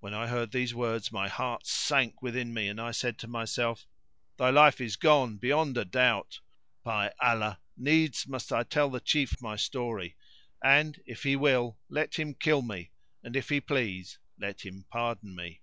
When 0.00 0.12
I 0.12 0.26
heard 0.26 0.52
these 0.52 0.74
words, 0.74 1.10
my 1.10 1.28
heart 1.28 1.64
sank 1.66 2.20
within 2.20 2.52
me 2.52 2.68
and 2.68 2.78
I 2.78 2.90
said 2.90 3.16
to 3.20 3.26
myself, 3.26 3.86
"Thy 4.36 4.50
life 4.50 4.82
is 4.82 4.96
gone 4.96 5.38
beyond 5.38 5.78
a 5.78 5.86
doubt! 5.86 6.40
By 6.82 7.14
Allah, 7.22 7.60
needs 7.74 8.28
must 8.28 8.52
I 8.52 8.64
tell 8.64 8.90
the 8.90 9.00
Chief 9.00 9.40
my 9.40 9.56
story; 9.56 10.14
and, 10.62 11.00
if 11.06 11.22
he 11.22 11.36
will, 11.36 11.78
let 11.88 12.16
him 12.16 12.34
kill 12.34 12.60
me, 12.60 12.90
and 13.22 13.34
if 13.34 13.48
he 13.48 13.62
please, 13.62 14.18
let 14.36 14.60
him 14.60 14.84
pardon 14.90 15.34
me." 15.34 15.62